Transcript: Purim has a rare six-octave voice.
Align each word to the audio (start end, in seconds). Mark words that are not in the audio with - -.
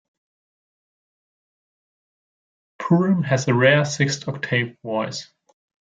Purim 2.79 3.21
has 3.21 3.47
a 3.47 3.53
rare 3.53 3.85
six-octave 3.85 4.75
voice. 4.83 5.31